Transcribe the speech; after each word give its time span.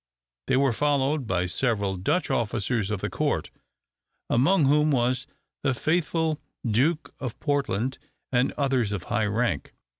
They 0.47 0.57
were 0.57 0.73
followed 0.73 1.27
by 1.27 1.45
several 1.45 1.95
Dutch 1.95 2.31
officers 2.31 2.89
of 2.89 3.01
the 3.01 3.09
court, 3.11 3.51
among 4.31 4.65
whom 4.65 4.89
was 4.89 5.27
the 5.61 5.75
faithful 5.75 6.41
Duke 6.65 7.13
of 7.19 7.39
Portland, 7.39 7.99
and 8.31 8.51
others 8.53 8.91
of 8.93 9.03
high 9.03 9.27
rank. 9.27 9.75